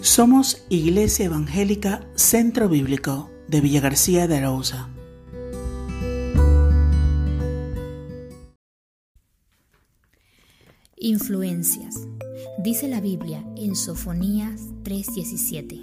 [0.00, 4.88] Somos Iglesia Evangélica Centro Bíblico de Villa García de Arauza.
[10.96, 11.96] Influencias.
[12.62, 15.82] Dice la Biblia en Sofonías 3:17.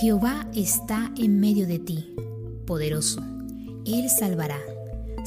[0.00, 2.14] Jehová está en medio de ti,
[2.66, 3.22] poderoso.
[3.84, 4.60] Él salvará.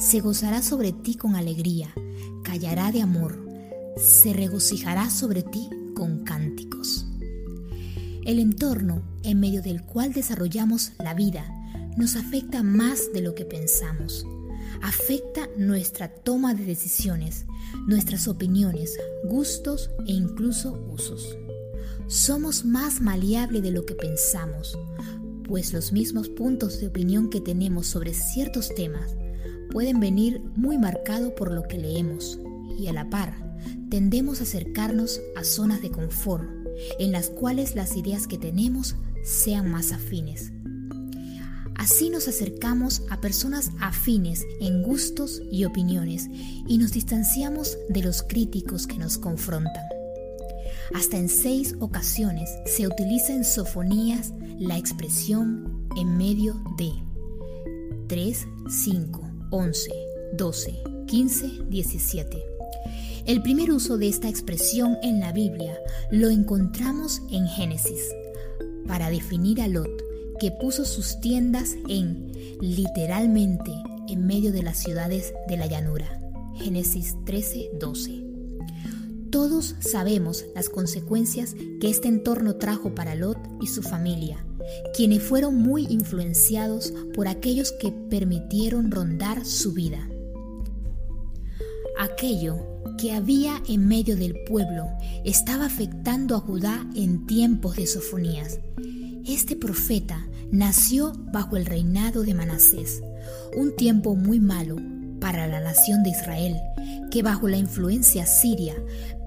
[0.00, 1.94] Se gozará sobre ti con alegría,
[2.42, 3.38] callará de amor,
[3.96, 7.06] se regocijará sobre ti con cánticos.
[8.26, 11.46] El entorno en medio del cual desarrollamos la vida
[11.96, 14.26] nos afecta más de lo que pensamos.
[14.82, 17.46] Afecta nuestra toma de decisiones,
[17.86, 21.36] nuestras opiniones, gustos e incluso usos.
[22.08, 24.76] Somos más maleable de lo que pensamos,
[25.44, 29.14] pues los mismos puntos de opinión que tenemos sobre ciertos temas
[29.70, 32.40] pueden venir muy marcados por lo que leemos
[32.76, 33.56] y a la par
[33.88, 36.55] tendemos a acercarnos a zonas de confort
[36.98, 40.52] en las cuales las ideas que tenemos sean más afines.
[41.76, 46.28] Así nos acercamos a personas afines en gustos y opiniones
[46.66, 49.84] y nos distanciamos de los críticos que nos confrontan.
[50.94, 56.92] Hasta en seis ocasiones se utiliza en sofonías la expresión en medio de
[58.08, 59.90] 3, 5, 11,
[60.36, 62.55] 12, 15, 17.
[63.26, 65.76] El primer uso de esta expresión en la Biblia
[66.12, 68.14] lo encontramos en Génesis,
[68.86, 69.90] para definir a Lot,
[70.38, 73.72] que puso sus tiendas en, literalmente,
[74.08, 76.20] en medio de las ciudades de la llanura.
[76.54, 78.22] Génesis 13, 12.
[79.30, 84.46] Todos sabemos las consecuencias que este entorno trajo para Lot y su familia,
[84.94, 90.08] quienes fueron muy influenciados por aquellos que permitieron rondar su vida.
[91.98, 94.86] Aquello que había en medio del pueblo
[95.24, 98.60] estaba afectando a Judá en tiempos de Sofonías.
[99.26, 103.02] Este profeta nació bajo el reinado de Manasés,
[103.56, 104.76] un tiempo muy malo
[105.20, 106.56] para la nación de Israel,
[107.10, 108.74] que bajo la influencia siria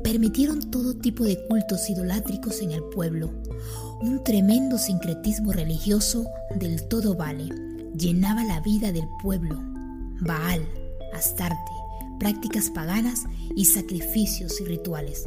[0.04, 3.32] permitieron todo tipo de cultos idolátricos en el pueblo.
[4.02, 6.26] Un tremendo sincretismo religioso
[6.56, 7.50] del todo vale
[7.98, 9.60] llenaba la vida del pueblo.
[10.22, 10.66] Baal,
[11.14, 11.79] Astarte,
[12.20, 13.24] prácticas paganas
[13.56, 15.26] y sacrificios y rituales.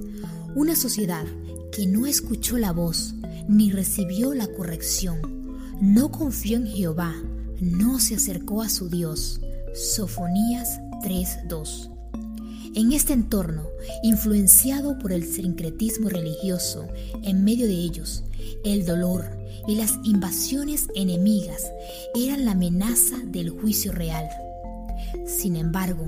[0.54, 1.24] Una sociedad
[1.72, 3.14] que no escuchó la voz
[3.48, 7.14] ni recibió la corrección, no confió en Jehová,
[7.60, 9.40] no se acercó a su Dios.
[9.74, 11.90] Sofonías 3.2.
[12.74, 13.66] En este entorno,
[14.02, 16.88] influenciado por el sincretismo religioso,
[17.22, 18.24] en medio de ellos,
[18.64, 19.24] el dolor
[19.66, 21.70] y las invasiones enemigas
[22.14, 24.28] eran la amenaza del juicio real.
[25.26, 26.06] Sin embargo,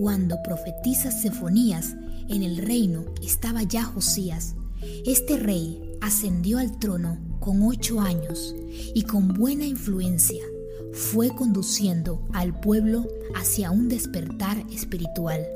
[0.00, 1.94] cuando profetiza Sefonías,
[2.30, 4.54] en el reino estaba ya Josías.
[5.04, 8.54] Este rey ascendió al trono con ocho años
[8.94, 10.42] y con buena influencia
[10.94, 13.06] fue conduciendo al pueblo
[13.36, 15.46] hacia un despertar espiritual,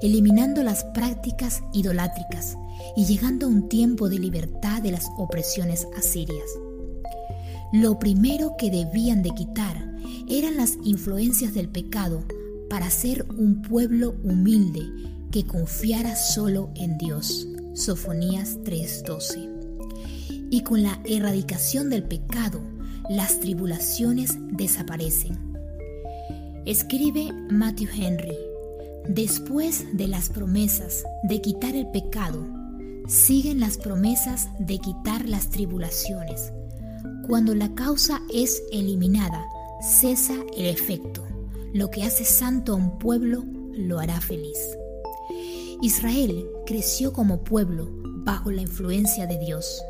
[0.00, 2.56] eliminando las prácticas idolátricas
[2.96, 6.48] y llegando a un tiempo de libertad de las opresiones asirias.
[7.74, 9.94] Lo primero que debían de quitar
[10.26, 12.24] eran las influencias del pecado
[12.70, 14.80] para ser un pueblo humilde
[15.32, 17.48] que confiara solo en Dios.
[17.74, 19.50] Sofonías 3:12.
[20.50, 22.60] Y con la erradicación del pecado,
[23.08, 25.36] las tribulaciones desaparecen.
[26.64, 28.38] Escribe Matthew Henry,
[29.08, 32.46] después de las promesas de quitar el pecado,
[33.08, 36.52] siguen las promesas de quitar las tribulaciones.
[37.26, 39.44] Cuando la causa es eliminada,
[39.82, 41.29] cesa el efecto.
[41.72, 44.58] Lo que hace santo a un pueblo lo hará feliz.
[45.82, 47.88] Israel creció como pueblo
[48.24, 49.80] bajo la influencia de Dios.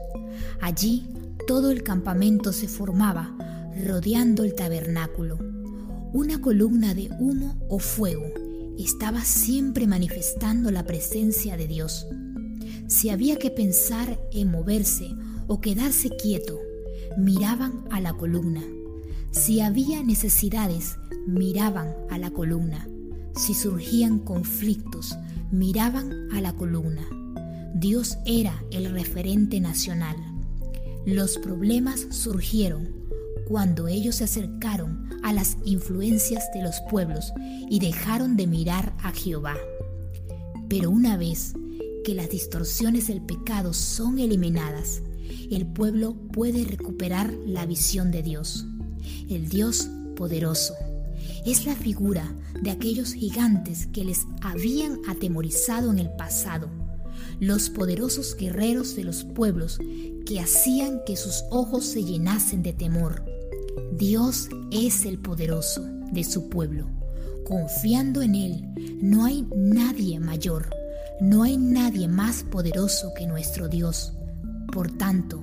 [0.61, 1.09] Allí
[1.47, 3.35] todo el campamento se formaba
[3.87, 5.39] rodeando el tabernáculo.
[6.13, 8.27] Una columna de humo o fuego
[8.79, 12.07] estaba siempre manifestando la presencia de Dios.
[12.89, 15.09] Si había que pensar en moverse
[15.47, 16.61] o quedarse quieto,
[17.17, 18.63] miraban a la columna.
[19.33, 22.89] Si había necesidades, miraban a la columna.
[23.37, 25.17] Si surgían conflictos,
[25.53, 27.07] miraban a la columna.
[27.75, 30.17] Dios era el referente nacional.
[31.07, 32.89] Los problemas surgieron
[33.49, 37.33] cuando ellos se acercaron a las influencias de los pueblos
[37.69, 39.57] y dejaron de mirar a Jehová.
[40.69, 41.55] Pero una vez
[42.05, 45.03] que las distorsiones del pecado son eliminadas,
[45.51, 48.67] el pueblo puede recuperar la visión de Dios,
[49.29, 50.75] el Dios poderoso
[51.45, 56.69] es la figura de aquellos gigantes que les habían atemorizado en el pasado.
[57.39, 59.79] los poderosos guerreros de los pueblos
[60.27, 63.25] que hacían que sus ojos se llenasen de temor.
[63.93, 65.83] Dios es el poderoso
[66.13, 66.87] de su pueblo.
[67.47, 70.71] Confiando en Él, no hay nadie mayor,
[71.21, 74.13] no hay nadie más poderoso que nuestro Dios.
[74.73, 75.41] Por tanto,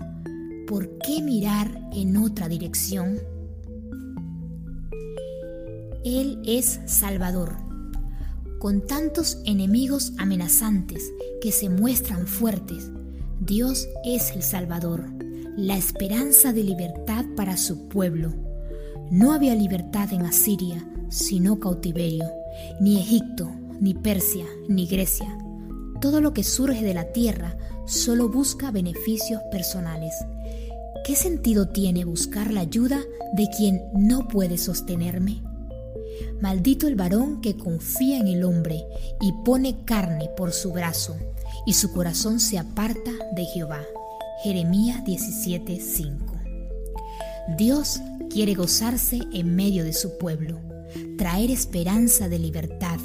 [0.67, 3.19] ¿por qué mirar en otra dirección?
[6.07, 7.57] Él es Salvador.
[8.59, 11.11] Con tantos enemigos amenazantes
[11.41, 12.89] que se muestran fuertes,
[13.41, 15.03] Dios es el Salvador,
[15.57, 18.33] la esperanza de libertad para su pueblo.
[19.11, 22.31] No había libertad en Asiria, sino cautiverio,
[22.79, 23.51] ni Egipto,
[23.81, 25.37] ni Persia, ni Grecia.
[25.99, 30.13] Todo lo que surge de la tierra solo busca beneficios personales.
[31.03, 33.01] ¿Qué sentido tiene buscar la ayuda
[33.33, 35.43] de quien no puede sostenerme?
[36.41, 38.83] Maldito el varón que confía en el hombre
[39.21, 41.15] y pone carne por su brazo,
[41.65, 43.81] y su corazón se aparta de Jehová.
[44.43, 46.37] Jeremías 17:5.
[47.57, 47.99] Dios
[48.29, 50.59] quiere gozarse en medio de su pueblo,
[51.17, 52.99] traer esperanza de libertad,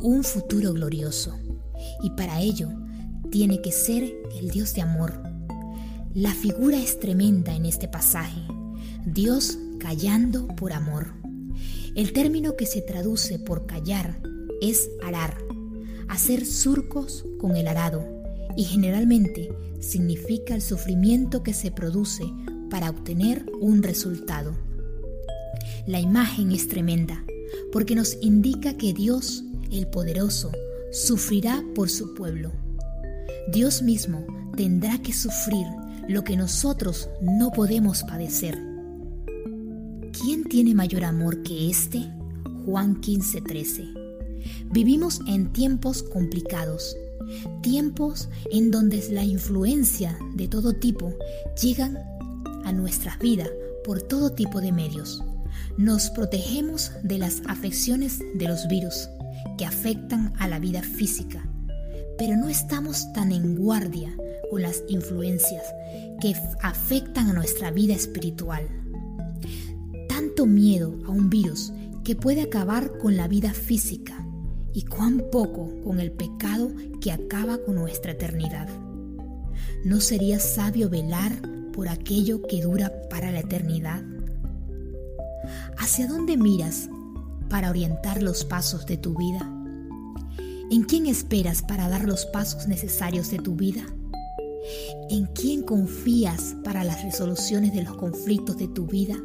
[0.00, 1.38] un futuro glorioso.
[2.02, 2.70] Y para ello
[3.30, 4.04] tiene que ser
[4.38, 5.22] el Dios de amor.
[6.14, 8.40] La figura es tremenda en este pasaje.
[9.04, 11.25] Dios callando por amor.
[11.96, 14.20] El término que se traduce por callar
[14.60, 15.38] es arar,
[16.08, 18.04] hacer surcos con el arado
[18.54, 19.48] y generalmente
[19.80, 22.24] significa el sufrimiento que se produce
[22.68, 24.54] para obtener un resultado.
[25.86, 27.24] La imagen es tremenda
[27.72, 30.52] porque nos indica que Dios, el poderoso,
[30.92, 32.52] sufrirá por su pueblo.
[33.50, 35.66] Dios mismo tendrá que sufrir
[36.08, 38.75] lo que nosotros no podemos padecer ¿Quién
[40.56, 42.10] tiene mayor amor que este?
[42.64, 43.92] Juan 15:13.
[44.72, 46.96] Vivimos en tiempos complicados,
[47.60, 51.12] tiempos en donde la influencia de todo tipo
[51.60, 51.98] llegan
[52.64, 53.50] a nuestras vidas
[53.84, 55.22] por todo tipo de medios.
[55.76, 59.10] Nos protegemos de las afecciones de los virus
[59.58, 61.46] que afectan a la vida física,
[62.16, 64.10] pero no estamos tan en guardia
[64.50, 65.64] con las influencias
[66.22, 68.85] que afectan a nuestra vida espiritual
[70.44, 71.72] miedo a un virus
[72.04, 74.26] que puede acabar con la vida física
[74.74, 78.68] y cuán poco con el pecado que acaba con nuestra eternidad.
[79.84, 81.32] ¿No sería sabio velar
[81.72, 84.04] por aquello que dura para la eternidad?
[85.78, 86.90] ¿Hacia dónde miras
[87.48, 89.50] para orientar los pasos de tu vida?
[90.70, 93.86] ¿En quién esperas para dar los pasos necesarios de tu vida?
[95.08, 99.16] ¿En quién confías para las resoluciones de los conflictos de tu vida?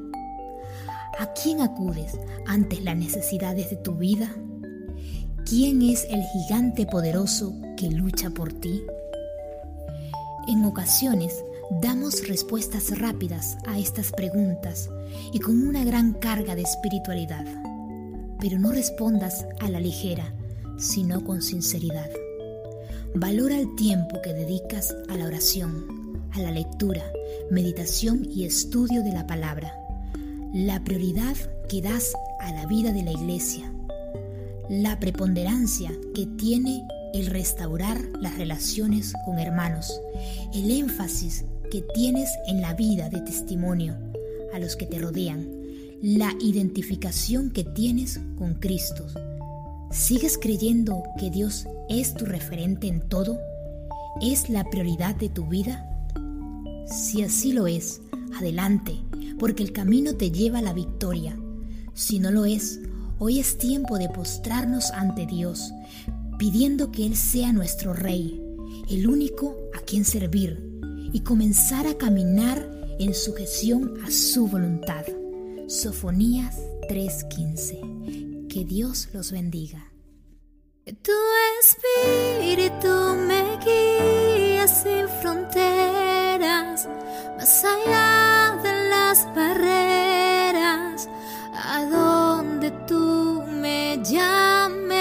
[1.20, 2.18] ¿A quién acudes
[2.48, 4.34] ante las necesidades de tu vida?
[5.46, 8.82] ¿Quién es el gigante poderoso que lucha por ti?
[10.48, 11.44] En ocasiones
[11.82, 14.90] damos respuestas rápidas a estas preguntas
[15.34, 17.46] y con una gran carga de espiritualidad,
[18.40, 20.34] pero no respondas a la ligera,
[20.78, 22.10] sino con sinceridad.
[23.14, 27.04] Valora el tiempo que dedicas a la oración, a la lectura,
[27.52, 29.81] meditación y estudio de la palabra
[30.54, 31.36] la prioridad
[31.70, 32.12] que das
[32.42, 33.72] a la vida de la iglesia,
[34.70, 40.02] la preponderancia que tiene el restaurar las relaciones con hermanos,
[40.54, 43.98] el énfasis que tienes en la vida de testimonio
[44.54, 45.48] a los que te rodean,
[46.02, 49.08] la identificación que tienes con Cristo.
[49.90, 53.40] ¿Sigues creyendo que Dios es tu referente en todo?
[54.22, 55.88] ¿Es la prioridad de tu vida?
[56.88, 58.02] Si así lo es,
[58.38, 58.98] adelante,
[59.42, 61.36] porque el camino te lleva a la victoria.
[61.96, 62.80] Si no lo es,
[63.18, 65.72] hoy es tiempo de postrarnos ante Dios,
[66.38, 68.40] pidiendo que Él sea nuestro Rey,
[68.88, 70.64] el único a quien servir,
[71.12, 72.70] y comenzar a caminar
[73.00, 75.06] en sujeción a su voluntad.
[75.68, 76.58] Sofonías
[76.88, 78.48] 3:15.
[78.48, 79.92] Que Dios los bendiga.
[80.86, 81.12] Tu
[81.62, 86.88] espíritu me guía sin fronteras,
[87.40, 88.41] más allá
[94.04, 94.98] llames.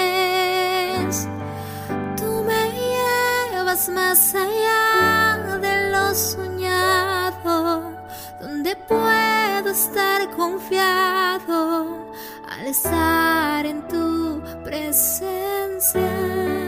[2.17, 7.91] Tú me llevas más allá de lo soñado,
[8.39, 11.87] donde puedo estar confiado
[12.49, 16.60] al estar en tu presencia.